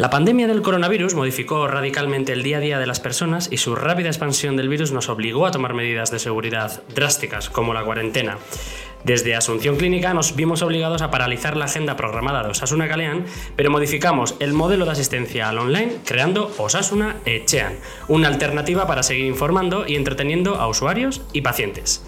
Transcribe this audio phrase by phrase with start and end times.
[0.00, 3.76] La pandemia del coronavirus modificó radicalmente el día a día de las personas y su
[3.76, 8.38] rápida expansión del virus nos obligó a tomar medidas de seguridad drásticas, como la cuarentena.
[9.04, 13.26] Desde Asunción Clínica nos vimos obligados a paralizar la agenda programada de Osasuna Galeán,
[13.56, 17.74] pero modificamos el modelo de asistencia al online creando Osasuna Echean,
[18.08, 22.02] una alternativa para seguir informando y entreteniendo a usuarios y pacientes.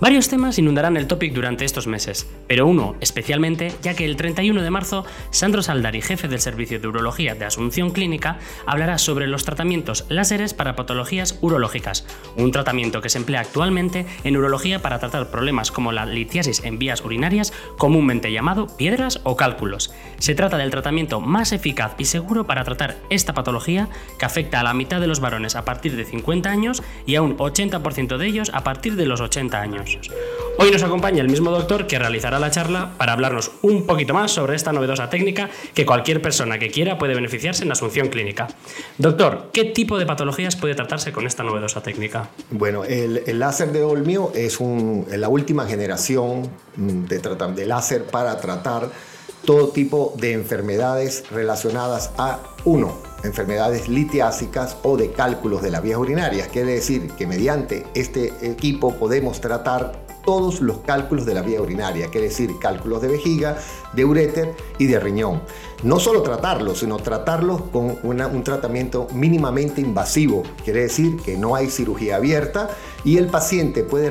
[0.00, 4.60] Varios temas inundarán el topic durante estos meses, pero uno especialmente, ya que el 31
[4.60, 9.44] de marzo, Sandro Saldari, jefe del Servicio de Urología de Asunción Clínica, hablará sobre los
[9.44, 15.30] tratamientos láseres para patologías urológicas, un tratamiento que se emplea actualmente en urología para tratar
[15.30, 19.92] problemas como la litiasis en vías urinarias, comúnmente llamado piedras o cálculos.
[20.18, 23.88] Se trata del tratamiento más eficaz y seguro para tratar esta patología
[24.18, 27.22] que afecta a la mitad de los varones a partir de 50 años y a
[27.22, 29.83] un 80% de ellos a partir de los 80 años.
[30.56, 34.30] Hoy nos acompaña el mismo doctor que realizará la charla para hablarnos un poquito más
[34.30, 38.46] sobre esta novedosa técnica que cualquier persona que quiera puede beneficiarse en Asunción Clínica.
[38.96, 42.30] Doctor, ¿qué tipo de patologías puede tratarse con esta novedosa técnica?
[42.50, 48.90] Bueno, el, láser de Olmio es la última generación de, de láser para tratar
[49.44, 55.98] todo tipo de enfermedades relacionadas a uno, enfermedades litiásicas o de cálculos de las vías
[55.98, 56.48] urinarias.
[56.48, 62.08] Quiere decir que mediante este equipo podemos tratar todos los cálculos de la vía urinaria,
[62.08, 63.58] quiere decir cálculos de vejiga,
[63.92, 65.42] de uréter y de riñón.
[65.84, 71.68] No solo tratarlos, sino tratarlos con un tratamiento mínimamente invasivo, quiere decir que no hay
[71.68, 72.70] cirugía abierta
[73.04, 74.10] y el paciente puede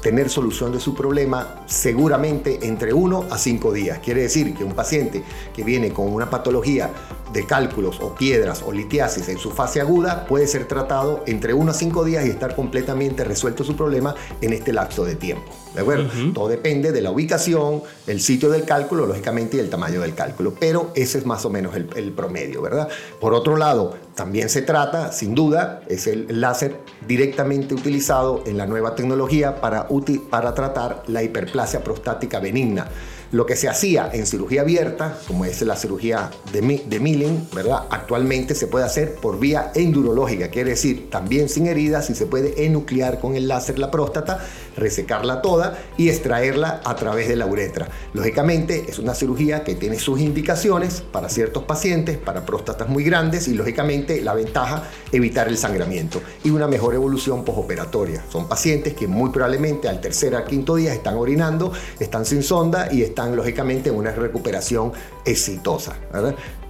[0.00, 3.98] tener solución de su problema seguramente entre 1 a 5 días.
[3.98, 5.22] Quiere decir que un paciente
[5.54, 6.90] que viene con una patología
[7.30, 11.72] de cálculos o piedras o litiasis en su fase aguda puede ser tratado entre 1
[11.72, 15.52] a 5 días y estar completamente resuelto su problema en este lapso de tiempo.
[15.74, 16.08] ¿De acuerdo?
[16.32, 20.54] Todo depende de la ubicación, el sitio del cálculo, lógicamente, y el tamaño del cálculo.
[20.58, 22.88] Pero ese es más o menos el, el promedio, ¿verdad?
[23.20, 28.66] Por otro lado, también se trata, sin duda, es el láser directamente utilizado en la
[28.66, 29.86] nueva tecnología para,
[30.30, 32.88] para tratar la hiperplasia prostática benigna.
[33.32, 37.82] Lo que se hacía en cirugía abierta, como es la cirugía de, de milling, ¿verdad?
[37.90, 42.64] Actualmente se puede hacer por vía endurológica, quiere decir también sin heridas y se puede
[42.64, 44.38] enuclear con el láser la próstata,
[44.76, 47.88] resecarla toda y extraerla a través de la uretra.
[48.14, 53.48] Lógicamente es una cirugía que tiene sus indicaciones para ciertos pacientes, para próstatas muy grandes
[53.48, 58.22] y lógicamente la ventaja evitar el sangramiento y una mejor evolución postoperatoria.
[58.30, 62.88] Son pacientes que muy probablemente al tercer al quinto día están orinando, están sin sonda
[62.92, 64.92] y están lógicamente en una recuperación
[65.24, 65.96] exitosa.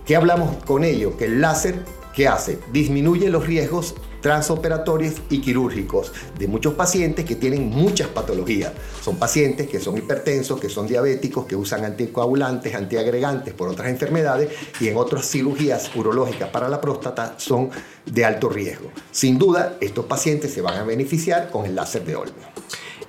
[0.04, 1.16] ¿Qué hablamos con ello?
[1.16, 1.82] Que el láser,
[2.14, 2.58] ¿qué hace?
[2.72, 3.94] Disminuye los riesgos
[4.26, 8.72] transoperatorios y quirúrgicos de muchos pacientes que tienen muchas patologías.
[9.00, 14.50] Son pacientes que son hipertensos, que son diabéticos, que usan anticoagulantes, antiagregantes por otras enfermedades
[14.80, 17.70] y en otras cirugías urológicas para la próstata son
[18.04, 18.90] de alto riesgo.
[19.12, 22.34] Sin duda, estos pacientes se van a beneficiar con el láser de Olmo.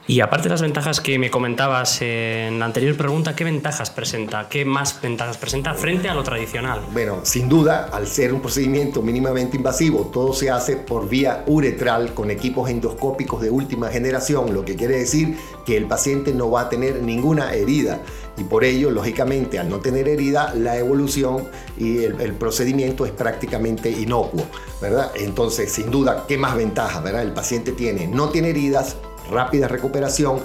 [0.10, 4.48] Y aparte de las ventajas que me comentabas en la anterior pregunta, ¿qué ventajas presenta?
[4.48, 6.80] ¿Qué más ventajas presenta frente a lo tradicional?
[6.94, 12.14] Bueno, sin duda, al ser un procedimiento mínimamente invasivo, todo se hace por vía uretral
[12.14, 15.36] con equipos endoscópicos de última generación, lo que quiere decir
[15.66, 18.00] que el paciente no va a tener ninguna herida
[18.38, 23.12] y por ello, lógicamente, al no tener herida, la evolución y el, el, procedimiento es
[23.12, 24.46] prácticamente inocuo,
[24.82, 25.12] ¿verdad?
[25.16, 27.24] Entonces, sin duda, ¿qué más ventajas, verdad?
[27.24, 28.96] El paciente tiene, no tiene heridas,
[29.30, 30.40] rápida recuperación,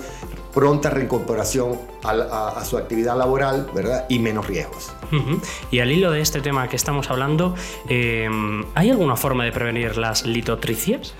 [0.53, 4.07] pronta reincorporación a, su actividad laboral, ¿verdad?
[4.09, 4.93] Y menos riesgos.
[5.71, 7.55] Y al hilo de este tema que estamos hablando,
[7.89, 11.15] em, ¿hay alguna forma de prevenir las litotricias?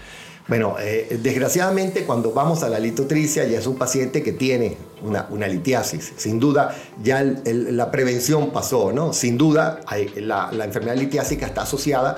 [0.49, 5.47] Bueno, eh, desgraciadamente cuando vamos a la litotricia ya es un paciente que tiene una,
[5.47, 6.15] litiasis.
[6.17, 9.13] Sin duda ya la prevención pasó, ¿no?
[9.13, 9.81] Sin duda
[10.17, 12.17] la, la enfermedad litiásica está asociada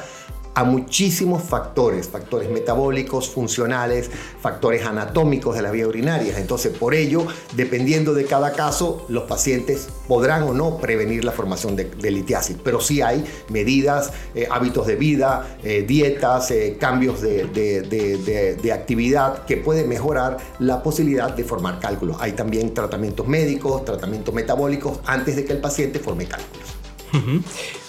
[0.54, 4.10] a muchísimos factores, factores metabólicos, funcionales,
[4.40, 6.38] factores anatómicos de la vía urinaria.
[6.38, 11.76] Entonces, por ello, dependiendo de cada caso, los pacientes podrán o no prevenir la formación
[11.76, 17.46] de, litiasis, pero sí hay medidas, eh, hábitos de vida, eh, dietas, eh, cambios de,
[17.46, 22.16] de, actividad que pueden mejorar la posibilidad de formar cálculos.
[22.20, 26.83] Hay también tratamientos médicos, tratamientos metabólicos antes de que el paciente forme cálculos.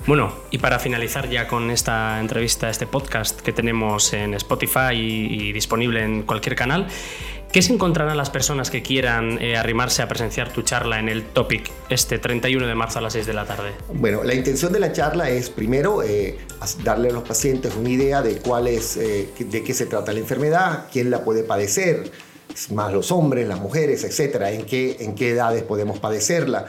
[0.08, 5.52] Bueno, y para finalizar ya con esta entrevista, este podcast que tenemos en Spotify y,
[5.54, 6.88] disponible en cualquier canal,
[7.52, 11.24] ¿Qué se encontrarán las personas que quieran eh, arrimarse a presenciar tu charla en el
[11.24, 13.72] Topic este 31 de marzo a las 6 de la tarde?
[13.94, 16.38] Bueno, la intención de la charla es primero eh,
[16.84, 20.20] darle a los pacientes una idea de cuál es, eh, de qué se trata la
[20.20, 22.12] enfermedad, quién la puede padecer,
[22.74, 26.66] más los hombres, las mujeres, etcétera, en qué, en qué edades podemos padecerla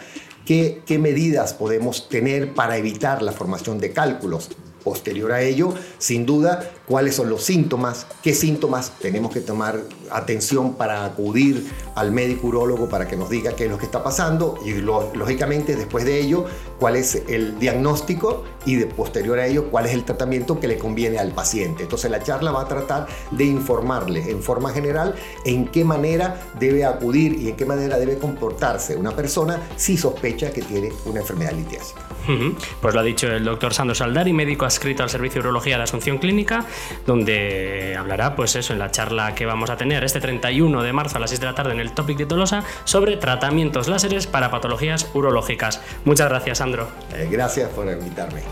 [0.47, 4.49] qué, medidas podemos tener para evitar la formación de cálculos.
[4.87, 9.81] Posterior a ello, sin duda, cuáles son los síntomas, qué síntomas tenemos que tomar
[10.13, 11.67] atención para acudir
[11.97, 15.75] al médico urólogo para que nos diga qué es lo que está pasando y lógicamente
[15.75, 16.45] después de ello
[16.79, 20.79] cuál es el diagnóstico y de posterior a ello cuál es el tratamiento que le
[20.79, 21.83] conviene al paciente.
[21.83, 26.85] Entonces la charla va a tratar de informarle en forma general en qué manera debe
[26.85, 31.53] acudir y en qué manera debe comportarse una persona si sospecha que tiene una enfermedad
[31.53, 32.03] litiásica.
[32.81, 35.85] Pues lo ha dicho el doctor Sandro Saldari, médico adscrito al Servicio de Urología de
[35.85, 36.67] Asunción Clínica,
[37.07, 41.17] donde hablará, pues eso, en la charla que vamos a tener este 31 de marzo
[41.17, 44.51] a las 6 de la tarde en el Topic de Tolosa sobre tratamientos láseres para
[44.51, 45.81] patologías urológicas.
[46.05, 46.89] Muchas gracias, Sandro.
[47.15, 48.43] Eh, gracias por invitarme.